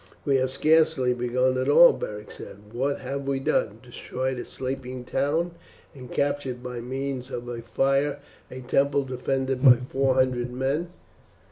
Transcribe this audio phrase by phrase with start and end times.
[0.25, 2.73] "We have scarcely begun at all," Beric said.
[2.73, 3.77] "What have we done?
[3.83, 5.51] Destroyed a sleeping town
[5.93, 8.17] and captured by means of fire
[8.49, 10.89] a temple defended by four hundred men.